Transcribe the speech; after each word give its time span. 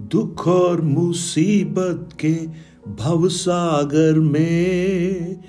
दुख 0.00 0.48
और 0.48 0.80
मुसीबत 0.80 2.08
के 2.20 2.34
भवसागर 2.88 4.18
में 4.18 5.40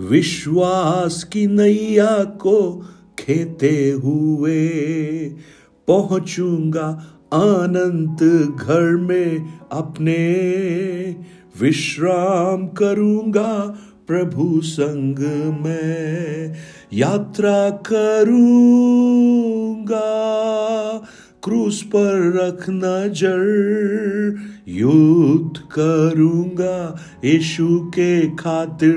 विश्वास 0.00 1.24
की 1.24 1.46
नैया 1.46 2.24
को 2.24 2.86
खेते 3.18 3.90
हुए 3.90 4.68
पहुंचूँगा 5.88 7.06
अनंत 7.32 8.22
घर 8.58 8.96
में 8.96 9.58
अपने। 9.72 10.16
विश्राम 11.60 12.66
करूँगा 12.66 13.78
प्रभु 14.06 14.60
संग 14.60 15.18
में। 15.64 16.54
यात्रा 16.92 17.70
करूँगा 17.70 18.46
क्रूस 21.46 21.82
पर 21.82 22.32
रख 22.36 22.64
नज़र। 22.70 23.40
युद्ध 24.68 25.56
करूँगा 25.58 26.78
यीशु 27.24 27.66
के 27.80 28.34
खातिर। 28.36 28.96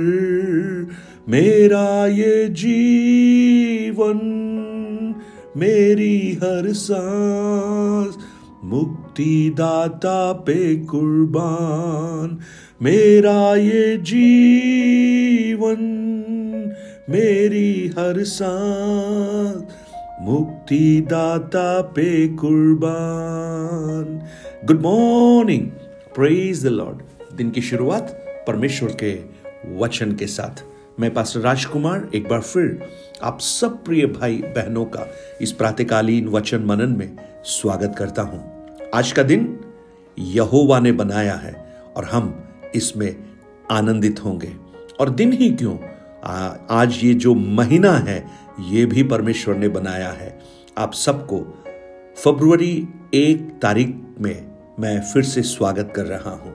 मेरा 1.29 2.07
ये 2.07 2.47
जीवन, 2.47 4.19
मेरी 5.57 6.33
हर 6.33 6.73
सांस। 6.73 8.17
मुक्ति 8.63 9.55
दाता 9.57 10.33
पे 10.33 10.75
कुर्बान। 10.75 12.37
मेरा 12.81 13.55
ये 13.55 13.97
जीवन, 13.97 15.85
मेरी 17.09 17.87
हर 17.87 18.23
सांस। 18.23 19.78
मुक्ति 20.21 21.07
दाता 21.09 21.81
पे 21.81 22.27
कुर्बान। 22.27 24.21
Good 24.65 24.81
morning 24.81 25.67
praise 26.15 26.63
the 26.63 26.67
Lord 26.67 26.97
दिन 27.35 27.49
की 27.49 27.61
शुरुआत 27.61 28.25
परमेश्वर 28.47 28.89
के 29.03 29.19
वचन 29.77 30.11
के 30.11 30.27
साथ। 30.27 30.63
मैं 30.99 31.13
पास्टर 31.13 31.39
राजकुमार 31.39 32.09
एक 32.15 32.29
बार 32.29 32.41
फिर 32.41 32.89
आप 33.23 33.39
सब 33.39 33.83
प्रिय 33.83 34.05
भाई 34.05 34.35
बहनों 34.35 34.85
का 34.85 35.07
इस 35.41 35.51
प्रातकालीन 35.51 36.27
वचन 36.27 36.63
मनन 36.63 36.89
में 36.89 37.15
स्वागत 37.43 37.95
करता 37.97 38.21
हूँ। 38.21 38.67
आज 38.93 39.11
का 39.11 39.23
दिन 39.23 39.59
यहोवा 40.19 40.79
ने 40.79 40.91
बनाया 40.91 41.35
है 41.35 41.83
और 41.97 42.05
हम 42.05 42.43
इसमें 42.75 43.15
आनंदित 43.71 44.25
होंगे। 44.25 44.53
और 44.99 45.09
दिन 45.09 45.33
ही 45.33 45.49
क्यों? 45.51 45.77
आ, 46.23 46.53
आज 46.69 46.99
ये 47.03 47.13
जो 47.13 47.33
महीना 47.33 47.91
है 47.91 48.48
ये 48.59 48.85
भी 48.85 49.03
परमेश्वर 49.03 49.55
ने 49.55 49.67
बनाया 49.67 50.09
है। 50.09 50.39
आप 50.77 50.93
सबको 50.93 51.39
फरवरी 52.23 52.87
एक 53.13 53.59
तारीख 53.61 53.95
में 54.19 54.47
मैं 54.79 54.99
फिर 55.01 55.23
से 55.23 55.41
स्वागत 55.41 55.93
कर 55.95 56.05
रहा 56.05 56.29
हूँ। 56.29 56.53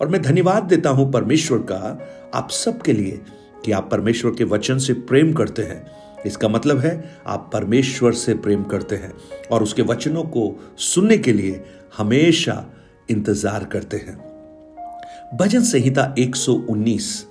और 0.00 0.08
मैं 0.08 0.22
धन्यवाद 0.22 0.62
देता 0.62 0.90
हूँ 0.90 1.12
परमेश्वर 1.12 1.58
का 1.58 1.98
आप 2.34 2.50
सबके 2.50 2.92
लिए 2.92 3.20
कि 3.64 3.72
आप 3.72 3.90
परमेश्वर 3.90 4.30
के 4.30 4.44
वचन 4.44 4.78
से 4.78 4.92
प्रेम 4.92 5.32
करते 5.32 5.62
हैं। 5.62 5.86
इसका 6.26 6.48
मतलब 6.48 6.78
है 6.78 7.20
आप 7.26 7.50
परमेश्वर 7.52 8.12
से 8.12 8.34
प्रेम 8.34 8.62
करते 8.62 8.96
हैं 8.96 9.12
और 9.50 9.62
उसके 9.62 9.82
वचनों 9.82 10.22
को 10.22 10.74
सुनने 10.78 11.18
के 11.18 11.32
लिए 11.32 11.64
हमेशा 11.96 12.64
इंतज़ार 13.10 13.64
करते 13.64 13.96
हैं। 13.96 14.16
भजन 15.36 15.62
संहिता 15.62 16.14
119 16.18 17.26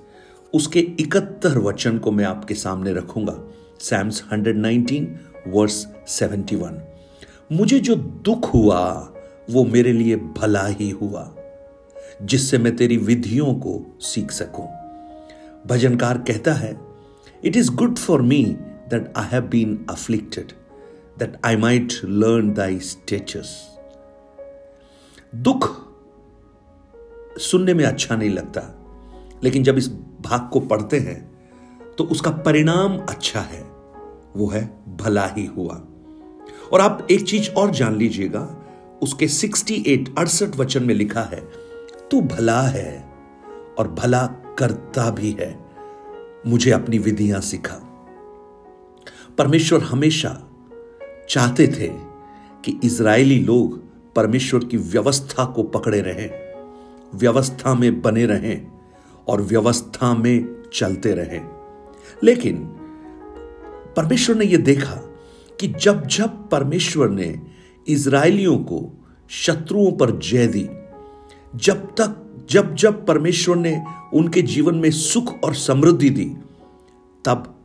उसके 0.54 0.80
इकहत्तर 0.80 1.58
वचन 1.58 1.98
को 1.98 2.12
मैं 2.12 2.26
आपके 2.26 2.54
सामने 2.54 2.94
रखूँगा। 2.94 3.34
सैम्स 3.82 4.24
119 4.34 5.06
वर्स 5.48 5.86
71 6.10 6.80
मुझे 7.52 7.80
जो 7.80 7.96
दुख 7.96 8.54
हुआ, 8.54 8.84
वो 9.50 9.64
मेरे 9.66 9.94
लिए 9.94 10.16
भला 10.16 10.66
ही 10.66 10.90
हुआ, 10.90 11.24
जिससे 12.22 12.58
मैं 12.58 12.76
तेरी 12.76 12.98
विधियों 12.98 13.54
को 13.56 13.74
सीख 14.02 14.32
सकूँ। 14.32 14.68
भजनकार 15.68 16.18
कहता 16.18 16.54
है 16.54 16.76
it 17.46 17.58
is 17.58 17.72
good 17.72 17.98
for 17.98 18.22
me 18.22 18.44
that 18.90 19.12
I 19.18 19.28
have 19.32 19.48
been 19.48 19.86
afflicted 19.90 20.52
that 21.20 21.38
I 21.46 21.56
might 21.56 21.94
learn 22.06 22.54
thy 22.54 22.80
statutes 22.80 23.58
दुख 25.36 25.70
सुनने 27.40 27.74
में 27.74 27.84
अच्छा 27.86 28.16
नहीं 28.16 28.30
लगता, 28.30 28.62
लेकिन 29.44 29.64
जब 29.64 29.78
इस 29.78 29.90
भाग 30.22 30.50
को 30.54 30.60
पढ़ते 30.60 31.00
हैं 31.00 31.20
तो 31.98 32.04
उसका 32.04 32.32
परिणाम 32.46 32.98
अच्छा 33.00 33.40
है। 33.42 33.71
वो 34.36 34.48
है 34.48 34.84
भला 34.88 35.28
ही 35.28 35.46
हुआ। 35.46 35.88
और 36.74 36.82
आप 36.82 37.08
एक 37.12 37.24
चीज़ 37.24 37.50
और 37.52 37.72
जान 37.72 37.96
लीजिएगा, 37.96 38.66
उसके 39.02 39.28
68 39.28 40.18
अड़सठ 40.18 40.58
वचन 40.58 40.84
में 40.84 40.96
लिखा 40.96 41.22
है, 41.22 41.52
तू 42.12 42.22
भला 42.22 42.62
है 42.62 43.14
और 43.80 43.88
भला 43.88 44.28
करता 44.60 45.12
भी 45.12 45.32
है। 45.32 45.66
मुझे 46.48 46.72
अपनी 46.72 47.00
विधियाँ 47.00 47.42
सिखा। 47.42 47.76
परमेश्वर 49.38 49.82
हमेशा 49.82 50.48
चाहते 51.30 51.68
थे 51.68 51.88
कि 52.66 52.80
इज़राइली 52.84 53.40
लोग 53.40 53.84
परमेश्वर 54.16 54.66
की 54.66 54.78
व्यवस्था 54.78 55.46
को 55.46 55.64
पकड़े 55.64 56.02
रहें, 56.02 56.30
व्यवस्था 57.18 57.74
में 57.74 58.02
बने 58.02 58.26
रहें 58.26 58.68
और 59.28 59.42
व्यवस्था 59.42 60.14
में 60.14 60.64
चलते 60.74 61.12
रहें। 61.12 61.50
लेकिन 62.24 62.76
परमेश्वर 63.98 64.36
ने 64.36 64.46
यह 64.46 64.58
देखा 64.58 64.96
कि 65.60 65.68
जब 65.68 66.08
जब 66.08 66.50
परमेश्वर 66.50 67.10
ने 67.10 67.42
इसराइलियों 67.88 68.58
को 68.58 69.06
शत्रुओं 69.30 69.92
पर 69.92 70.12
जय 70.12 70.48
दी, 70.48 70.70
जब 71.56 71.76
तक, 71.76 72.46
जब 72.50 72.76
जब 72.76 73.06
परमेश्वर 73.06 73.56
ने 73.56 73.84
उनके 74.14 74.42
जीवन 74.42 74.76
में 74.76 74.92
सुख 74.92 75.44
और 75.44 75.56
समृद्धि 75.56 76.10
दी, 76.10 76.32
तब 77.26 77.56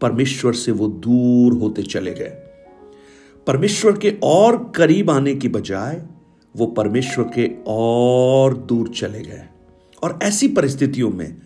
परमेश्वर 0.00 0.52
से 0.52 0.72
वो 0.72 0.88
दूर 0.88 1.52
होते 1.52 1.82
चले 1.82 2.14
गए। 2.14 2.32
परमेश्वर 3.46 3.92
के 3.92 4.18
और 4.22 4.72
करीब 4.76 5.10
आने 5.10 5.34
की 5.34 5.48
बजाय 5.48 6.02
वो 6.56 6.66
परमेश्वर 6.66 7.24
के 7.24 7.50
और 7.66 8.56
दूर 8.56 8.88
चले 8.88 9.20
गए। 9.20 9.46
और 10.02 10.18
ऐसी 10.22 10.48
परिस्थितियों 10.48 11.10
में, 11.10 11.36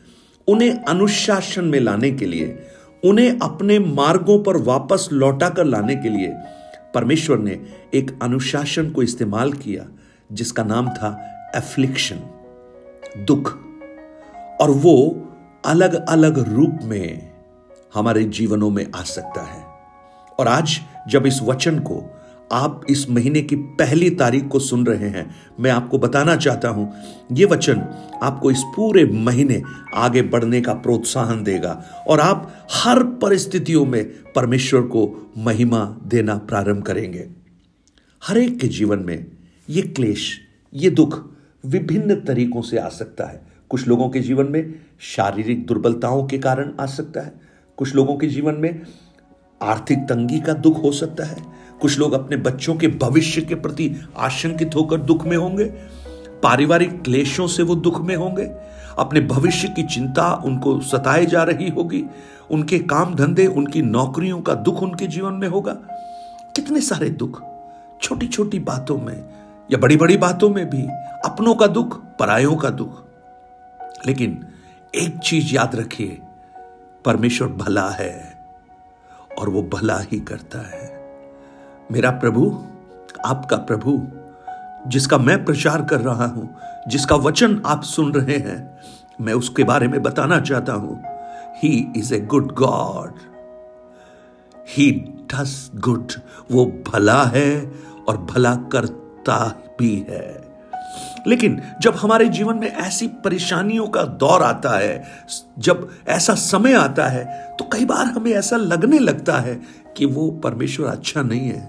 उन्हें 0.49 0.85
अनुशासन 0.85 1.65
में 1.65 1.81
लाने 1.81 2.11
के 2.11 2.27
लिए 2.27 2.59
उन्हें 3.05 3.39
अपने 3.39 3.79
मार्गों 3.79 4.43
पर 4.43 4.57
वापस 4.57 5.09
लौटा 5.13 5.49
कर 5.49 5.65
लाने 5.65 5.97
के 5.97 6.09
लिए 6.09 6.35
परमेश्वर 6.95 7.39
ने 7.39 7.61
एक 7.95 8.19
अनुशासन 8.23 8.91
को 8.91 9.03
इस्तेमाल 9.03 9.53
किया, 9.53 9.87
जिसका 10.33 10.63
नाम 10.65 10.91
था 10.91 11.35
एफ्लिक्शन 11.57 12.21
दुख। 13.25 13.59
और 14.61 14.71
वो 14.71 15.29
अलग 15.65 16.07
अलग 16.09 16.39
रूप 16.39 16.79
में 16.83 17.33
हमारे 17.95 18.25
जीवनों 18.25 18.71
में 18.71 18.87
आ 18.97 19.03
सकता 19.03 19.43
है। 19.43 19.65
और 20.39 20.49
आज 20.49 20.81
जब 21.09 21.27
इस 21.27 21.43
वचन 21.43 21.79
को 21.79 22.18
आप 22.53 22.81
इस 22.91 23.09
महीने 23.11 23.41
की 23.43 23.57
पहली 23.57 24.11
तारीख 24.11 24.47
को 24.49 24.59
सुन 24.59 24.87
रहे 24.87 25.09
हैं। 25.09 25.25
मैं 25.61 25.71
आपको 25.71 25.99
बताना 25.99 26.37
चाहता 26.37 26.69
हूँ 26.69 26.93
यह 27.33 27.47
वचन 27.47 27.81
आपको 28.23 28.51
इस 28.51 28.63
पूरे 28.77 29.05
महीने 29.05 29.63
आगे 29.95 30.23
बढ़ने 30.23 30.61
का 30.61 30.75
प्रोत्साहन 30.75 31.43
देगा 31.45 31.73
और 32.09 32.21
आप 32.21 32.53
हर 32.73 33.03
परिस्थितियों 33.23 33.85
में 33.87 34.05
परमेश्वर 34.33 34.81
को 34.81 35.33
महिमा 35.39 35.85
देना 36.07 36.35
प्रारंभ 36.39 36.83
करेंगे। 36.83 37.29
हर 38.23 38.39
एक 38.39 38.59
के 38.61 38.69
जीवन 38.69 38.99
में 38.99 39.27
ये 39.69 39.83
क्लेश, 39.83 40.41
ये 40.75 40.91
दुख 40.91 41.23
विभिन्न 41.67 42.15
तरीकों 42.15 42.63
से 42.63 42.79
आ 42.79 42.89
सकता 42.89 43.25
है। 43.25 43.47
कुछ 43.71 43.87
लोगों 43.89 44.09
के 44.09 44.21
जीवन 44.21 44.47
में 44.47 44.75
शारीरिक 45.01 45.67
दुर्बलताओं 45.67 46.27
के 46.27 46.39
कारण 46.39 46.73
आ 46.81 46.87
सकता 46.87 47.21
है। 47.21 47.33
कुछ 47.79 47.95
लोगों 47.95 48.17
के 48.17 48.27
जीवन 48.27 48.55
में 48.55 48.83
आर्थिक 49.63 49.99
तंगी 49.99 50.41
का 50.41 50.53
दुख 50.53 50.83
हो 50.83 50.93
सकता 50.93 51.25
है। 51.25 51.37
कुछ 51.81 51.99
लोग 51.99 52.13
अपने 52.13 52.37
बच्चों 52.37 52.75
के 52.75 52.89
भविष्य 52.89 53.41
के 53.41 53.55
प्रति 53.55 53.97
आशंकित 54.17 54.71
होकर 54.75 54.97
दुख 54.97 55.27
में 55.27 55.37
होंगे। 55.37 55.65
पारिवारिक 56.43 57.03
क्लेशों 57.03 57.47
से 57.47 57.63
वो 57.63 57.75
दुख 57.75 58.01
में 58.01 58.17
होंगे। 58.17 58.51
अपने 58.99 59.21
भविष्य 59.21 59.69
की 59.69 59.83
चिंता 59.83 60.43
उनको 60.45 60.81
सताए 60.81 61.27
जा 61.27 61.43
रही 61.43 61.69
होगी। 61.69 62.05
उनके 62.51 62.79
काम 62.79 63.15
धंधे, 63.15 63.47
उनकी 63.47 63.83
नौकरियों 63.83 64.41
का 64.41 64.55
दुख 64.55 64.83
उनके 64.83 65.07
जीवन 65.07 65.33
में 65.33 65.49
होगा। 65.49 65.73
कितने 66.57 66.81
सारे 66.81 67.11
दुख 67.11 67.43
छोटी 68.03 68.27
छोटी 68.27 68.59
बातों 68.59 68.99
में 68.99 69.25
या 69.73 69.79
बड़ी 69.79 69.97
बड़ी 69.97 70.17
बातों 70.17 70.51
में 70.51 70.71
भी, 70.71 70.83
अपनों 71.25 71.55
का 71.55 71.67
दुख, 71.67 72.05
परायों 72.05 72.57
का 72.57 72.71
दुख। 72.71 73.05
लेकिन 74.07 74.47
एक 74.95 75.19
चीज़ 75.19 75.55
याद 75.55 75.77
रखिए, 75.77 76.19
परमेश्वर 77.05 77.49
भला 77.49 77.91
है। 77.91 78.38
और 79.39 79.49
वो 79.49 79.63
भला 79.63 79.99
ही 79.99 80.21
करता 80.21 80.59
है। 80.59 81.01
मेरा 81.93 82.11
प्रभु, 82.11 82.65
आपका 83.27 83.57
प्रभु, 83.57 84.03
जिसका 84.87 85.19
मैं 85.19 85.45
प्रचार 85.45 85.85
कर 85.85 86.01
रहा 86.01 86.27
हूँ, 86.27 86.57
जिसका 86.89 87.17
वचन 87.17 87.63
आप 87.67 87.83
सुन 87.83 88.13
रहे 88.13 88.37
हैं, 88.37 88.79
मैं 89.21 89.33
उसके 89.33 89.65
बारे 89.65 89.89
में 89.89 90.03
बताना 90.03 90.41
चाहता 90.41 90.73
हूँ। 90.73 91.03
He 91.63 91.93
is 91.97 92.15
a 92.15 92.21
good 92.21 92.55
God 92.55 93.13
he 94.69 94.91
does 94.91 95.71
good 95.75 96.13
वो 96.51 96.67
भला 96.67 97.25
है 97.25 97.73
और 98.09 98.19
भला 98.19 98.55
करता 98.55 99.63
भी 99.79 100.07
है। 100.09 100.48
लेकिन 101.27 101.63
जब 101.81 101.95
हमारे 101.95 102.29
जीवन 102.29 102.59
में 102.59 102.69
ऐसी 102.69 103.07
परेशानियों 103.09 103.87
का 103.87 104.03
दौर 104.03 104.43
आता 104.43 104.79
है, 104.79 105.05
जब 105.59 105.89
ऐसा 106.09 106.35
समय 106.35 106.75
आता 106.75 107.07
है 107.07 107.25
तो 107.59 107.69
कई 107.73 107.85
बार 107.85 108.07
हमें 108.07 108.31
ऐसा 108.33 108.57
लगने 108.57 108.99
लगता 108.99 109.39
है 109.39 109.55
कि 109.97 110.05
वो 110.05 110.31
परमेश्वर 110.31 110.87
अच्छा 110.87 111.23
नहीं 111.23 111.49
है। 111.49 111.67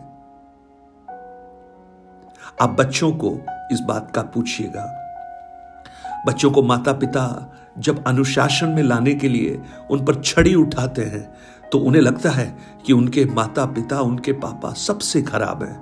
आप 2.62 2.70
बच्चों 2.70 3.12
को 3.12 3.38
इस 3.72 3.80
बात 3.80 4.12
का 4.16 4.22
पूछिएगा। 4.22 4.86
बच्चों 6.28 6.52
को 6.52 6.62
माता 6.64 6.94
पिता 6.94 7.54
जब 7.78 8.04
अनुशासन 8.08 8.70
में 8.70 8.84
लाने 8.84 9.14
के 9.14 9.30
लिए 9.30 9.62
उन 9.92 10.06
पर 10.06 10.16
छड़ी 10.16 10.56
उठाते 10.56 11.02
हैं 11.02 11.36
तो 11.72 11.80
उन्हें 11.80 12.02
लगता 12.02 12.30
है 12.30 12.58
कि 12.86 12.94
उनके 12.94 13.26
माता 13.26 13.66
पिता 13.66 14.02
उनके 14.02 14.34
पापा 14.34 14.74
सबसे 14.74 15.22
खराब 15.22 15.64
हैं। 15.64 15.78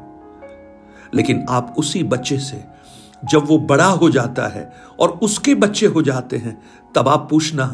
लेकिन 1.13 1.45
आप 1.49 1.75
उसी 1.77 2.03
बच्चे 2.03 2.37
से 2.39 2.63
जब 3.31 3.45
वो 3.45 3.57
बड़ा 3.57 3.85
हो 3.85 4.09
जाता 4.09 4.47
है 4.47 4.73
और 4.99 5.09
उसके 5.09 5.55
बच्चे 5.55 5.85
हो 5.85 6.01
जाते 6.01 6.37
हैं, 6.37 6.61
तब 6.95 7.07
आप 7.07 7.27
पूछना 7.29 7.65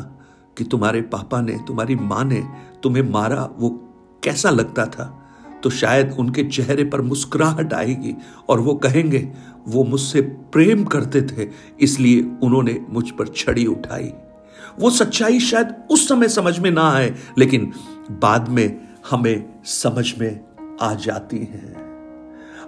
कि 0.58 0.64
तुम्हारे 0.64 1.02
पापा 1.02 1.42
ने, 1.42 1.58
तुम्हारी 1.68 1.96
माँ 1.96 2.24
ने 2.24 2.44
तुम्हें 2.84 3.04
मारा, 3.04 3.50
वो 3.58 3.70
कैसा 4.24 4.50
लगता 4.50 4.86
था? 4.86 5.20
तो 5.64 5.70
शायद 5.70 6.16
उनके 6.20 6.44
चेहरे 6.44 6.84
पर 6.84 7.02
मुस्कुराहट 7.02 7.74
आएगी 7.74 8.16
और 8.50 8.60
वो 8.60 8.76
कहेंगे, 8.76 9.32
वो 9.68 9.84
मुझसे 9.84 10.22
प्रेम 10.22 10.84
करते 10.84 11.22
थे, 11.22 11.50
इसलिए 11.80 12.32
उन्होंने 12.44 12.86
मुझ 12.90 13.10
पर 13.12 13.28
छड़ी 13.28 13.66
उठाई। 13.66 14.14
वो 14.80 14.90
सच्चाई 14.90 15.40
शायद 15.40 15.76
उस 15.92 16.10
समय 16.10 16.28
समझ 16.28 16.60
में 16.60 16.72
ना 16.72 16.92
आए, 16.92 17.16
लेकिन 17.38 17.72
बाद 18.12 18.50
में 18.50 18.82
हमें 19.10 19.46
समझ 19.66 20.14
में 20.20 20.46
आ 20.82 20.94
जाती 20.94 21.38
है। 21.38 21.84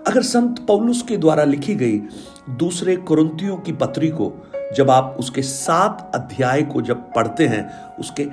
अगर 0.08 0.22
संत 0.22 0.60
पौलुस 0.68 1.02
के 1.02 1.18
द्वारा 1.18 1.44
लिखी 1.44 1.76
गई 1.76 2.02
दूसरे 2.50 2.96
कुरंतियों 2.96 3.58
की 3.58 3.72
पत्री 3.72 4.10
को 4.10 4.32
जब 4.76 4.90
आप 4.90 5.16
उसके 5.20 5.42
सात 5.42 6.12
अध्याय 6.16 6.62
को 6.62 6.82
जब 6.82 7.14
पढ़ते 7.14 7.48
हैं, 7.48 7.94
उसके 8.00 8.28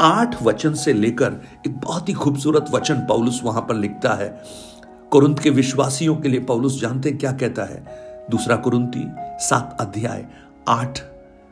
आठ 0.00 0.42
वचन 0.42 0.74
से 0.74 0.92
लेकर 0.92 1.40
एक 1.66 1.80
बहुत 1.80 2.08
ही 2.08 2.14
खूबसूरत 2.14 2.66
वचन 2.70 2.94
पौलुस 2.94 3.40
वहाँ 3.44 3.62
पर 3.62 3.74
लिखता 3.74 4.14
है। 4.14 4.42
कुरुंत 5.10 5.38
के 5.38 5.50
विश्वासियों 5.50 6.16
के 6.16 6.28
लिए 6.28 6.40
पौलुस 6.40 6.80
जानते 6.80 7.08
हैं 7.08 7.18
क्या 7.18 7.32
कहता 7.32 7.64
है? 7.64 7.84
दूसरा 8.30 8.56
कुरुंती 8.56 9.04
सात 9.18 9.76
अध्याय, 9.80 10.26
आठ, 10.68 11.00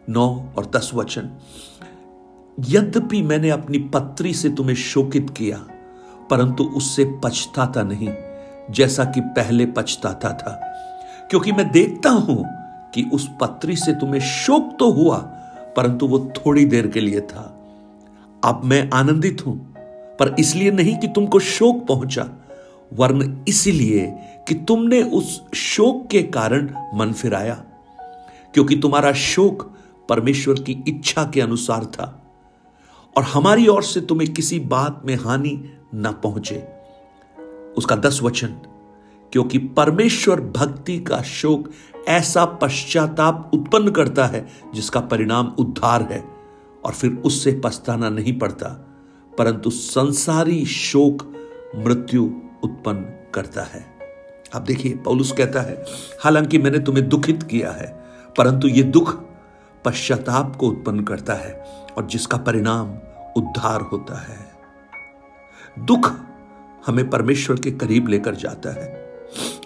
नौ 0.08 0.28
और 0.58 0.70
दस 0.76 0.90
वचन। 0.94 1.30
यद्यपि 2.58 3.22
मैंने 3.22 3.50
अपनी 3.50 3.78
पत्री 3.78 4.34
से 4.34 4.48
तुम्हें 4.48 4.76
शोकित 4.76 5.30
किया, 5.30 5.58
परंतु 6.30 6.64
उससे 6.64 7.04
पछताता 7.24 7.82
नहीं, 7.82 8.14
जैसा 8.70 9.04
कि 9.04 9.20
पहले 9.20 9.66
पछताता 9.66 10.32
था। 10.32 10.69
क्योंकि 11.30 11.52
मैं 11.52 11.70
देखता 11.70 12.10
हूँ 12.10 12.44
कि 12.94 13.02
उस 13.12 13.28
पत्री 13.40 13.76
से 13.76 13.92
तुम्हें 13.92 14.20
शोक 14.20 14.76
तो 14.78 14.90
हुआ, 14.92 15.16
परंतु 15.76 16.06
वो 16.06 16.18
थोड़ी 16.36 16.64
देर 16.64 16.86
के 16.86 17.00
लिए 17.00 17.20
था। 17.20 17.42
अब 18.44 18.60
मैं 18.64 18.88
आनंदित 18.90 19.46
हूँ, 19.46 19.56
पर 20.20 20.34
इसलिए 20.38 20.70
नहीं 20.70 20.96
कि 20.96 21.08
तुमको 21.08 21.38
शोक 21.38 21.86
पहुँचा 21.86 22.28
वर्ण 22.92 23.44
इसलिए 23.48 24.06
कि 24.48 24.54
तुमने 24.68 25.02
उस 25.02 25.42
शोक 25.54 26.06
के 26.10 26.22
कारण 26.22 26.68
मन 26.94 27.12
फिराया। 27.12 27.54
क्योंकि 28.54 28.76
तुम्हारा 28.76 29.12
शोक 29.12 29.62
परमेश्वर 30.08 30.60
की 30.60 30.72
इच्छा 30.88 31.24
के 31.34 31.40
अनुसार 31.40 31.84
था, 31.84 32.16
और 33.16 33.22
हमारी 33.24 33.66
ओर 33.68 33.82
से 33.82 34.00
तुम्हें 34.00 34.32
किसी 34.32 34.58
बात 34.60 35.02
में 35.04 35.14
हानि 35.16 35.54
न 35.94 36.12
पहुँचे। 36.22 36.56
उसका 37.78 37.96
दस 37.96 38.20
वचन 38.22 38.56
क्योंकि 39.32 39.58
परमेश्वर 39.58 40.40
भक्ति 40.40 40.98
का 40.98 41.22
शोक 41.22 41.70
ऐसा 42.08 42.44
पश्चाताप 42.44 43.50
उत्पन्न 43.54 43.90
करता 43.90 44.26
है, 44.26 44.48
जिसका 44.74 45.00
परिणाम 45.00 45.46
उद्धार 45.46 46.02
है, 46.02 46.24
और 46.84 46.92
फिर 46.92 47.10
उससे 47.10 47.60
पछताना 47.64 48.08
नहीं 48.08 48.38
पड़ता, 48.38 48.68
परंतु 49.38 49.70
संसारी 49.70 50.66
शोक 50.66 51.36
मृत्यु 51.76 52.24
उत्पन्न 52.64 53.30
करता 53.34 53.62
है। 53.62 53.98
अब 54.54 54.64
देखिए, 54.64 54.94
पौलुस 54.94 55.32
कहता 55.32 55.60
है, 55.60 55.84
हालाँकि 56.24 56.58
मैंने 56.58 56.78
तुम्हें 56.78 57.08
दुखित 57.08 57.42
किया 57.42 57.70
है, 57.70 58.04
परंतु 58.38 58.68
यह 58.68 58.82
दुख 58.82 59.20
पश्चाताप 59.84 60.56
को 60.56 60.68
उत्पन्न 60.68 61.04
करता 61.04 61.34
है, 61.34 61.64
और 61.98 62.06
जिसका 62.06 62.38
परिणाम 62.38 62.90
उद्धार 63.36 63.80
होता 63.80 64.20
है। 64.20 64.50
दुख 65.78 66.12
हमें 66.86 67.10
परमेश्वर 67.10 67.60
के 67.60 67.70
करीब 67.70 68.08
लेकर 68.08 68.34
जाता 68.34 68.70
है 68.70 69.09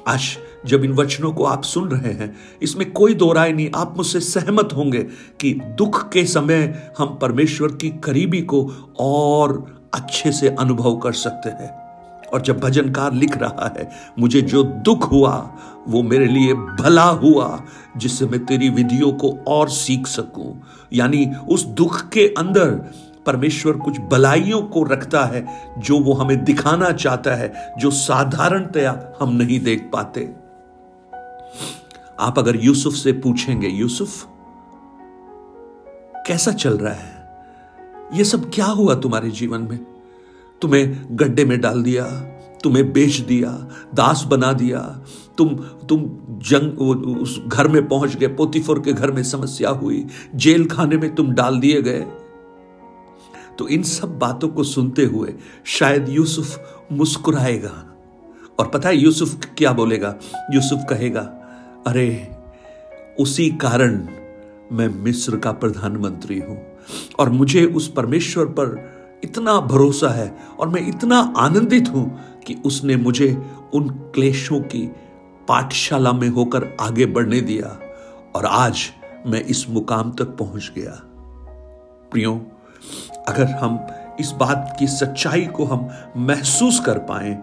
आज 0.09 0.21
जब 0.67 0.85
इन 0.85 0.93
वचनों 0.93 1.33
को 1.33 1.45
आप 1.45 1.63
सुन 1.63 1.89
रहे 1.89 2.13
हैं, 2.13 2.37
इसमें 2.63 2.93
कोई 2.93 3.15
दो 3.15 3.33
राय 3.33 3.53
नहीं, 3.53 3.71
आप 3.75 3.95
मुझसे 3.97 4.21
सहमत 4.21 4.69
होंगे 4.77 5.03
कि 5.41 5.53
दुख 5.55 6.13
के 6.13 6.25
समय 6.25 6.93
हम 6.99 7.19
परमेश्वर 7.23 7.69
की 7.69 7.91
करीबी 7.91 8.43
को 8.43 8.73
और 9.01 9.81
अच्छे 9.95 10.33
से 10.33 10.49
अनुभव 10.49 10.97
कर 10.97 11.13
सकते 11.13 11.51
हैं। 11.51 11.85
और 12.29 12.43
जब 12.43 12.61
भजनकार 12.61 13.13
लिख 13.13 13.37
रहा 13.37 13.75
है, 13.79 13.91
मुझे 14.19 14.41
जो 14.43 14.63
दुख 14.63 15.11
हुआ, 15.13 15.51
वो 15.89 16.03
मेरे 16.03 16.27
लिए 16.27 16.55
भला 16.55 17.05
हुआ, 17.05 17.63
जिससे 17.97 18.27
मैं 18.27 18.47
तेरी 18.47 18.69
विधियों 18.69 19.13
को 19.13 19.39
और 19.49 19.69
सीख 19.69 20.07
सकूँ। 20.07 20.63
यानी 20.93 21.33
उस 21.49 21.65
दुख 21.65 22.09
के 22.09 22.35
अंदर 22.39 22.93
परमेश्वर 23.27 23.77
कुछ 23.77 24.01
भलाइयों 24.01 24.63
को 24.63 24.83
रखता 24.83 25.25
है, 25.25 25.47
जो 25.79 25.99
वो 25.99 26.13
हमें 26.13 26.45
दिखाना 26.45 26.91
चाहता 26.93 27.35
है, 27.35 27.75
जो 27.79 27.91
साधारणतया 27.91 29.13
हम 29.21 29.33
नहीं 29.33 29.61
देख 29.61 29.91
पाते। 29.93 30.31
आप 32.21 32.39
अगर 32.39 32.65
यूसुफ 32.65 32.95
से 32.95 33.13
पूछेंगे, 33.13 33.69
यूसुफ, 33.69 34.27
कैसा 36.27 36.53
चल 36.53 36.79
रहा 36.79 36.95
है? 36.95 37.15
ये 38.15 38.25
सब 38.25 38.51
क्या 38.51 38.67
हुआ 38.67 38.95
तुम्हारे 38.95 39.31
जीवन 39.31 39.61
में? 39.61 39.79
तुम्हें 40.63 41.07
गड्ढे 41.11 41.45
में 41.45 41.61
डाल 41.61 41.83
दिया, 41.83 42.05
तुम्हें 42.63 42.93
बेच 42.93 43.17
दिया, 43.17 43.51
दास 43.95 44.25
बना 44.29 44.53
दिया, 44.53 44.79
तुम 45.39 45.49
तुम 45.89 46.05
जंग 46.43 46.81
उस 47.21 47.41
घर 47.47 47.69
में 47.69 47.89
पहुँच 47.89 48.17
गए, 48.17 48.27
पोतीफोर 48.27 48.81
के 48.81 48.93
घर 48.93 49.11
में 49.11 49.23
समस्या 49.23 49.71
हुई, 49.71 50.07
जेल 50.35 50.69
खाने 50.69 50.97
में 50.97 51.15
तुम 51.15 51.33
डाल 51.33 51.59
दिए 51.61 51.83
गए। 51.83 52.07
तो 53.59 53.69
इन 53.69 53.83
सब 53.83 54.19
बातों 54.19 54.49
को 54.49 54.65
सुनते 54.65 55.05
हुए 55.05 55.35
शायद 55.65 56.09
यूसुफ 56.09 56.83
मुस्कुराएगा। 56.93 57.91
और 58.59 58.69
पता 58.69 58.89
है 58.89 58.97
यूसुफ 58.97 59.45
क्या 59.59 59.73
बोलेगा? 59.73 60.19
यूसुफ 60.53 60.81
कहेगा, 60.91 61.21
अरे, 61.87 62.37
उसी 63.21 63.51
कारण 63.51 64.09
मैं 64.73 64.89
मिस्र 64.89 65.37
का 65.37 65.53
प्रधानमंत्री 65.53 66.41
हूँ 66.41 66.67
और 67.19 67.31
मुझे 67.31 67.67
उस 67.67 67.93
परमेश्वर 67.93 68.45
पर 68.45 68.95
इतना 69.25 69.61
भरोसा 69.61 70.09
है 70.09 70.39
और 70.59 70.69
मैं 70.69 70.89
इतना 70.89 71.35
आनंदित 71.37 71.89
हूँ 71.89 72.21
कि 72.47 72.57
उसने 72.65 72.97
मुझे 72.97 73.43
उन 73.75 73.89
क्लेशों 73.89 74.61
की 74.61 74.93
पाठशाला 75.49 76.13
में 76.13 76.29
होकर 76.29 76.77
आगे 76.81 77.07
बढ़ने 77.07 77.41
दिया 77.41 77.81
और 78.35 78.47
आज 78.47 78.79
मैं 79.27 79.45
इस 79.45 79.71
मुकाम 79.71 80.13
तक 80.13 80.25
पहुँच 80.25 80.73
गया। 80.77 81.01
प्रियो 82.11 82.47
अगर 83.29 83.45
हम 83.45 83.87
इस 84.21 84.31
बात 84.31 84.77
की 84.79 84.87
सच्चाई 84.87 85.47
को 85.47 85.65
हम 85.65 85.91
महसूस 86.17 86.81
कर 86.81 86.99
पाए 86.99 87.39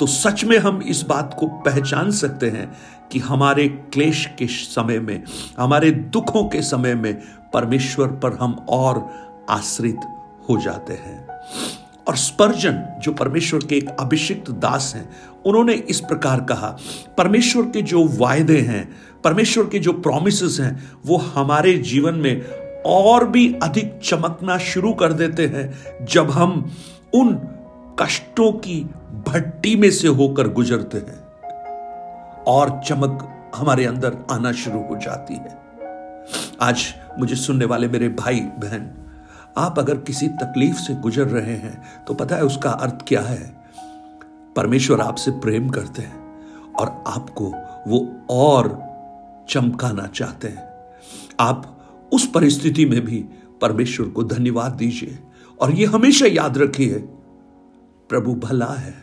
तो 0.00 0.06
सच 0.06 0.44
में 0.44 0.58
हम 0.58 0.82
इस 0.82 1.02
बात 1.02 1.36
को 1.40 1.46
पहचान 1.46 2.10
सकते 2.10 2.50
हैं 2.50 2.76
कि 3.12 3.18
हमारे 3.18 3.68
क्लेश 3.68 4.26
के 4.38 4.46
समय 4.46 4.98
में, 4.98 5.24
हमारे 5.58 5.90
दुखों 5.90 6.44
के 6.44 6.62
समय 6.62 6.94
में 6.94 7.22
परमेश्वर 7.52 8.08
पर 8.08 8.38
हम 8.40 8.66
और 8.68 9.10
आश्रित 9.50 9.96
हो 10.48 10.60
जाते 10.60 10.92
हैं। 10.92 11.28
और 12.08 12.16
स्पर्जन, 12.16 12.84
जो 13.00 13.12
परमेश्वर 13.12 13.60
के 13.60 13.76
एक 13.76 13.88
अभिषिक्त 14.00 14.50
दास 14.50 14.92
हैं, 14.96 15.10
उन्होंने 15.46 15.72
इस 15.72 16.00
प्रकार 16.00 16.40
कहा, 16.40 16.76
परमेश्वर 17.18 17.62
के 17.62 17.82
जो 17.82 18.08
वायदे 18.08 18.60
हैं, 18.60 18.96
परमेश्वर 19.24 19.64
के 19.64 19.78
जो 19.78 19.92
प्रोमिस 19.92 20.60
हैं, 20.60 20.92
वो 21.06 21.16
हमारे 21.16 21.74
जीवन 21.78 22.14
में 22.14 22.67
और 22.86 23.28
भी 23.28 23.54
अधिक 23.62 24.00
चमकना 24.04 24.58
शुरू 24.58 24.92
कर 24.92 25.12
देते 25.12 25.46
हैं 25.46 26.06
जब 26.06 26.30
हम 26.30 26.72
उन 27.14 27.48
कष्टों 28.00 28.52
की 28.52 28.80
भट्टी 29.28 29.76
में 29.76 29.90
से 29.90 30.08
होकर 30.08 30.48
गुजरते 30.48 30.98
हैं 30.98 31.18
और 32.44 32.80
चमक 32.86 33.28
हमारे 33.54 33.84
अंदर 33.84 34.16
आना 34.30 34.52
शुरू 34.52 34.78
हो 34.78 34.96
जाती 34.96 35.34
है। 35.34 35.58
आज 36.60 36.94
मुझे 37.18 37.34
सुनने 37.34 37.64
वाले 37.64 37.88
मेरे 37.88 38.08
भाई, 38.08 38.40
बहन, 38.40 38.90
आप 39.58 39.78
अगर 39.78 39.98
किसी 39.98 40.28
तकलीफ़ 40.28 40.76
से 40.76 40.94
गुजर 40.94 41.24
रहे 41.24 41.56
हैं 41.56 42.04
तो 42.06 42.14
पता 42.14 42.36
है 42.36 42.42
उसका 42.42 42.70
अर्थ 42.70 42.98
क्या 43.06 43.20
है? 43.20 43.56
परमेश्वर 44.56 45.00
आपसे 45.00 45.30
प्रेम 45.30 45.68
करते 45.68 46.02
हैं 46.02 46.18
और 46.74 47.04
आपको 47.06 47.54
वो 47.88 48.08
और 48.30 48.82
चमकाना 49.48 50.06
चाहते 50.06 50.48
हैं। 50.48 50.68
आप 51.40 51.77
उस 52.12 52.30
परिस्थिति 52.30 52.84
में 52.84 53.00
भी 53.00 53.24
परमेश्वर 53.60 54.08
को 54.08 54.22
धन्यवाद 54.22 54.72
दीजिए 54.72 55.18
और 55.60 55.72
ये 55.72 55.84
हमेशा 55.84 56.26
याद 56.26 56.58
रखिए, 56.58 56.94
प्रभु 58.10 58.34
भला 58.34 58.66
है 58.66 58.94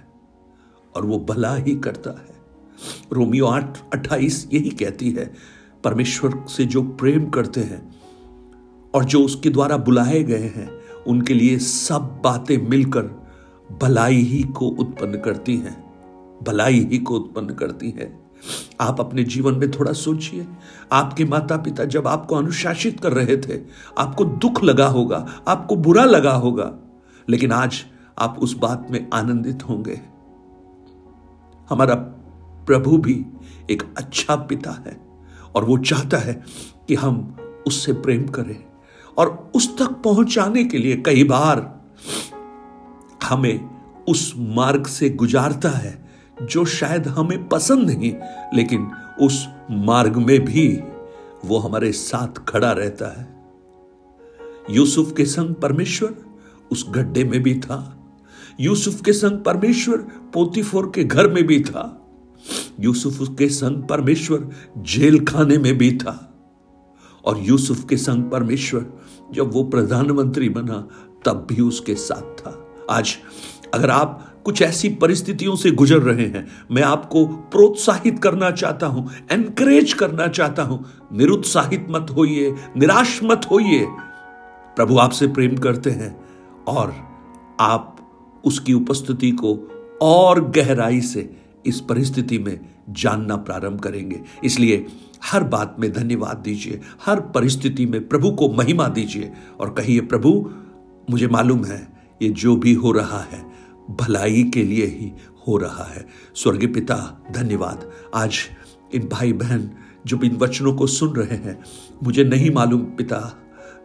और 0.96 1.06
वो 1.06 1.20
भला 1.20 1.56
ही 1.56 1.76
करता 1.76 2.10
है। 2.10 2.34
रोमियो 3.14 3.46
आठ, 3.46 3.78
अट्ठाईस 3.94 4.48
यही 4.54 4.70
कहती 4.70 5.12
है, 5.12 5.34
परमेश्वर 5.84 6.46
से 6.50 6.66
जो 6.66 6.84
प्रेम 6.84 7.30
करते 7.30 7.62
हैं 7.62 7.96
और 8.94 9.04
जो 9.04 9.24
उसके 9.24 9.50
द्वारा 9.50 9.78
बुलाए 9.78 10.24
गए 10.24 10.52
हैं, 10.56 10.70
उनके 11.08 11.34
लिए 11.34 11.58
सब 11.58 12.22
बातें 12.24 12.58
मिलकर 12.70 13.02
भलाई 13.82 14.16
ही 14.16 14.44
को 14.44 14.68
उत्पन्न 14.68 15.20
करती 15.20 15.58
हैं, 15.58 15.78
भलाई 16.44 16.80
ही 16.80 16.98
को 16.98 17.16
उत्पन्न 17.16 17.54
करती 17.54 17.90
हैं। 17.90 18.25
आप 18.82 19.00
अपने 19.00 19.24
जीवन 19.24 19.56
में 19.56 19.72
थोड़ा 19.72 19.92
सोचिए। 19.92 20.48
आपके 20.92 21.26
माता 21.26 21.58
पिता 21.58 21.86
जब 21.86 22.08
आपको 22.08 22.36
अनुशासित 22.36 23.00
कर 23.00 23.14
रहे 23.14 23.38
थे, 23.38 23.62
आपको 23.98 24.26
दुख 24.26 24.64
लगा 24.64 24.88
होगा, 24.88 25.28
आपको 25.48 25.76
बुरा 25.76 26.04
लगा 26.04 26.34
होगा, 26.34 26.74
लेकिन 27.30 27.52
आज 27.52 27.86
आप 28.20 28.40
उस 28.40 28.58
बात 28.58 28.88
में 28.92 29.10
आनंदित 29.14 29.64
होंगे। 29.70 30.02
हमारा 31.70 31.96
प्रभु 32.68 32.98
भी 32.98 33.26
एक 33.72 33.94
अच्छा 33.98 34.36
पिता 34.36 34.72
है 34.72 34.98
और 35.56 35.66
वो 35.66 35.78
चाहता 35.78 36.18
है 36.18 36.44
कि 36.88 36.96
हम 36.96 37.36
उससे 37.68 37.94
प्रेम 37.94 38.28
करें 38.28 38.66
और 39.18 39.52
उस 39.56 39.78
तक 39.78 39.86
पहुँचाने 39.86 40.64
के 40.64 40.78
लिए 40.78 40.98
कई 40.98 41.24
बार 41.24 41.84
हमें 43.24 43.70
उस 44.10 44.34
मार्ग 44.38 44.86
से 44.86 45.10
गुजारता 45.10 45.70
है 45.70 46.05
जो 46.42 46.66
शायद 46.66 47.08
हमें 47.08 47.50
पसंद 47.50 47.90
नहीं, 47.90 48.16
लेकिन 48.54 48.92
उस 49.22 49.48
मार्ग 49.72 50.16
में 50.16 50.46
भी 50.46 50.84
वो 51.46 51.58
हमारे 51.58 51.92
साथ 51.92 52.28
खड़ा 52.28 52.72
रहता 52.72 53.22
है। 53.22 53.36
यूसुफ 54.70 55.14
के 55.18 55.26
संग 55.26 55.56
परमेश्वर 55.56 56.16
उस 56.72 56.86
गड्ढे 56.90 57.24
में 57.24 57.44
भी 57.44 57.60
था। 57.60 58.08
यूसुफ 58.60 59.02
के 59.02 59.14
संग 59.14 59.44
परमेश्वर 59.44 59.98
पोतीफोर 60.34 60.92
के 60.96 61.04
घर 61.04 61.30
में 61.30 61.48
भी 61.48 61.60
था। 61.60 62.08
यूसुफ 62.80 63.36
के 63.38 63.50
संग 63.50 63.84
परमेश्वर 63.84 64.50
जेल 64.78 65.26
खाने 65.26 65.58
में 65.58 65.78
भी 65.78 65.98
था। 65.98 66.32
और 67.26 67.40
यूसुफ 67.40 67.86
के 67.90 67.98
संग 67.98 68.32
परमेश्वर 68.32 68.86
जब 69.32 69.54
वो 69.54 69.64
प्रधानमंत्री 69.64 70.50
बना, 70.50 70.88
तब 71.26 71.48
भी 71.50 71.62
उसके 71.62 71.96
साथ 71.96 72.42
था। 72.42 72.76
आज 72.90 73.18
अगर 73.74 73.90
आप 73.90 74.35
कुछ 74.46 74.62
ऐसी 74.62 74.90
परिस्थितियों 74.90 75.56
से 75.56 75.72
गुजर 75.72 76.00
रहे 76.00 76.26
हैं। 76.26 76.46
मैं 76.72 76.82
आपको 76.84 77.26
प्रोत्साहित 77.26 78.20
करना 78.20 78.50
चाहता 78.52 78.88
हूँ 78.88 79.10
एनकरेज 79.32 79.94
करना 79.94 80.28
चाहता 80.28 80.64
हूँ। 80.64 80.84
निरुत्साहित 81.14 81.88
मत 81.90 82.08
होइए, 82.16 82.54
निराश 82.78 83.20
मत 83.24 83.48
होइए। 83.52 83.86
प्रभु 84.78 84.98
आपसे 84.98 85.28
प्रेम 85.28 85.56
करते 85.58 85.90
हैं 85.90 86.16
और 86.68 86.94
आप 87.60 87.92
उसकी 88.46 88.74
उपस्थिति 88.74 89.32
को 89.32 89.56
और 90.02 90.44
गहराई 90.50 91.02
से 91.02 91.30
इस 91.66 91.80
परिस्थिति 91.80 92.38
में 92.38 92.60
जानना 92.90 93.36
प्रारंभ 93.36 93.80
करेंगे। 93.80 94.22
इसलिए 94.44 94.86
हर 95.24 95.44
बात 95.44 95.76
में 95.80 95.92
धन्यवाद 95.94 96.38
दीजिए, 96.38 96.80
हर 97.06 97.20
परिस्थिति 97.20 97.86
में 97.86 98.08
प्रभु 98.08 98.32
को 98.32 98.50
महिमा 98.50 98.88
दीजिए 98.88 99.32
और 99.60 99.74
कहिए, 99.74 100.00
प्रभु, 100.00 100.50
मुझे 101.10 101.28
मालूम 101.28 101.66
है 101.66 101.88
ये 102.22 102.30
जो 102.30 102.56
भी 102.56 102.74
हो 102.74 102.92
रहा 102.92 103.20
है 103.22 103.55
भलाई 103.90 104.44
के 104.44 104.64
लिए 104.64 104.86
ही 104.86 105.12
हो 105.48 105.58
रहा 105.58 105.84
है। 105.84 106.08
स्वर्गीय 106.36 106.70
पिता, 106.70 107.24
धन्यवाद। 107.32 107.92
आज 108.16 108.38
इन 108.94 109.08
भाई 109.08 109.34
बहन 109.34 109.72
जो 110.06 110.20
इन 110.24 110.36
वचनों 110.36 110.74
को 110.74 110.88
सुन 110.88 111.16
रहे 111.16 111.38
हैं, 111.38 111.64
मुझे 112.04 112.24
नहीं 112.24 112.52
मालूम 112.52 112.82
पिता 112.82 113.42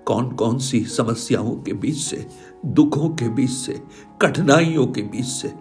कौन 0.06 0.30
कौन 0.30 0.58
सी 0.58 0.84
समस्याओं 0.84 1.56
के 1.56 1.72
बीच 1.72 1.96
से, 1.96 2.26
दुखों 2.66 3.08
के 3.08 3.28
बीच 3.28 3.50
से, 3.50 3.82
कठिनाइयों 4.22 4.86
के 4.86 5.02
बीच 5.02 5.24
से 5.24 5.52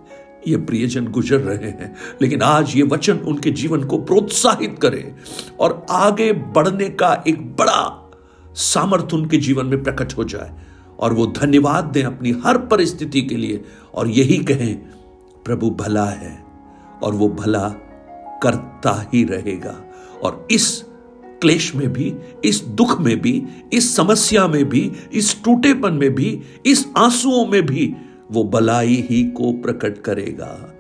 ये 0.48 0.58
प्रियजन 0.58 1.08
गुजर 1.08 1.38
रहे 1.38 1.70
हैं। 1.70 1.96
लेकिन 2.22 2.42
आज 2.42 2.76
ये 2.76 2.84
वचन 2.84 3.18
उनके 3.18 3.52
जीवन 3.52 3.84
को 3.84 3.98
प्रोत्साहित 3.98 4.80
करे 4.82 5.16
और 5.60 5.86
आगे 5.90 6.34
बढ़ने 6.34 6.90
का 6.90 7.24
एक 7.28 7.56
बड़ा 7.56 8.12
सामर्थ्य 8.54 9.16
उनके 9.16 9.38
जीवन 9.38 9.66
में 9.66 9.84
प्रकट 9.84 10.14
हो 10.18 10.24
जाए। 10.24 10.69
और 11.00 11.14
वो 11.14 11.26
धन्यवाद 11.26 11.84
दें 11.84 12.04
अपनी 12.04 12.32
हर 12.46 12.58
परिस्थिति 12.58 13.22
के 13.22 13.36
लिए 13.36 13.64
और 13.94 14.08
यही 14.08 14.38
कहें, 14.38 14.76
प्रभु 15.46 15.70
भला 15.70 16.06
है 16.06 16.44
और 17.04 17.14
वो 17.14 17.30
भला 17.30 17.70
करता 18.44 19.10
ही 19.14 19.24
रहेगा 19.24 19.76
और 20.24 20.48
इस 20.52 20.86
क्लेश 21.42 21.76
में 21.76 21.94
भी, 21.94 22.16
इस 22.46 22.60
दुख 22.62 23.00
में 23.02 23.22
भी, 23.22 23.44
इस 23.74 23.96
समस्या 23.96 24.48
में 24.48 24.70
भी, 24.70 24.92
इस 25.14 25.44
टूटेपन 25.44 25.94
में 25.94 26.16
भी, 26.16 26.42
इस 26.66 26.88
आंसुओं 26.98 27.46
में 27.46 27.66
भी 27.66 27.96
वो 28.32 28.44
भलाई 28.44 29.08
ही 29.10 29.24
को 29.24 29.52
प्रकट 29.52 29.98
करेगा। 29.98 30.76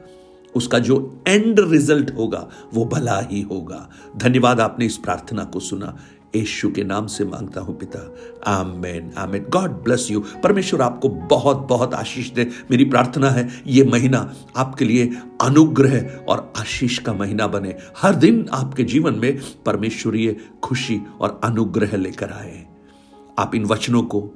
उसका 0.55 0.79
जो 0.79 1.23
एंड 1.27 1.59
रिज़ल्ट 1.59 2.11
होगा 2.17 2.49
वो 2.73 2.85
भला 2.85 3.19
ही 3.19 3.41
होगा। 3.41 3.89
धन्यवाद, 4.17 4.59
आपने 4.59 4.85
इस 4.85 4.97
प्रार्थना 4.97 5.43
को 5.43 5.59
सुना। 5.59 5.97
यीशु 6.35 6.69
के 6.69 6.83
नाम 6.83 7.07
से 7.07 7.25
माँगता 7.25 7.61
हूँ 7.61 7.77
पिता। 7.77 8.15
Amen 8.47 9.11
amen. 9.17 9.45
God 9.49 9.69
bless 9.69 10.07
you 10.11 10.23
परमेश्वर 10.43 10.81
आपको 10.81 11.09
बहुत 11.09 11.57
बहुत 11.57 11.93
आशीष 11.93 12.29
दे। 12.29 12.49
मेरी 12.71 12.85
प्रार्थना 12.85 13.29
है, 13.29 13.49
ये 13.67 13.83
महीना 13.83 14.33
आपके 14.57 14.85
लिए 14.85 15.11
अनुग्रह 15.41 16.25
और 16.27 16.53
आशीष 16.57 16.97
का 16.97 17.13
महीना 17.13 17.47
बने। 17.47 17.75
हर 17.97 18.15
दिन 18.15 18.45
आपके 18.51 18.83
जीवन 18.83 19.13
में 19.13 19.39
परमेश्वरीय 19.65 20.35
खुशी 20.63 21.01
और 21.19 21.41
अनुग्रह 21.43 21.97
लेकर 21.97 22.29
आए। 22.29 22.65
आप 23.39 23.55
इन 23.55 23.65
वचनों 23.65 24.03
को 24.03 24.29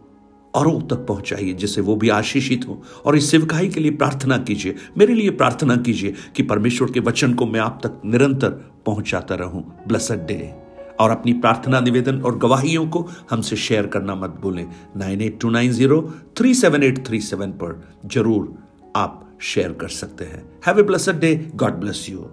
औरों 0.56 0.82
तक 0.82 0.96
पहुंचाइए, 0.96 1.54
जिससे 1.54 1.82
वो 1.82 1.96
भी 1.96 2.10
आशीषित 2.10 2.68
हो। 2.68 2.84
और 3.06 3.18
इस 3.18 3.32
सेवकाई 3.32 3.68
के 3.68 3.80
लिए 3.80 3.92
प्रार्थना 3.92 4.38
कीजिए, 4.38 4.76
मेरे 4.98 5.14
लिए 5.14 5.30
प्रार्थना 5.30 5.76
कीजिए 5.76 6.14
कि 6.36 6.44
परमेश्वर 6.44 6.92
के 6.92 7.00
वचन 7.00 7.34
को 7.34 7.46
मैं 7.46 7.60
आप 7.60 7.80
तक 7.84 8.02
निरंतर 8.06 8.50
पहुंचाता 8.86 9.36
रहूँ। 9.36 9.76
ब्लसड 9.88 10.28
डे 10.28 10.63
और 11.00 11.12
अपनी 11.12 11.34
प्रार्थना 11.34 11.80
निवेदन 11.80 12.22
और 12.22 12.38
गवाहियों 12.38 12.88
को 12.88 13.08
हमसे 13.30 13.56
शेयर 13.56 13.88
करना 13.88 14.16
मत 14.16 14.38
भूलें। 14.42 14.66
Nine 14.98 15.22
eight 15.22 15.40
two 15.42 15.50
nine 15.50 15.72
zero 15.72 16.02
three 16.38 16.54
seven 16.54 16.84
eight 16.84 17.06
three 17.08 17.20
seven 17.22 17.52
पर 17.64 17.82
ज़रूर 18.06 18.54
आप 18.96 19.20
शेयर 19.42 19.74
कर 19.74 19.88
सकते 19.90 20.26
हैं। 20.26 20.44
Have 20.66 20.80
a 20.80 20.84
blessed 20.84 21.20
day 21.20 21.36
God 21.56 21.80
bless 21.80 22.06
you 22.10 22.26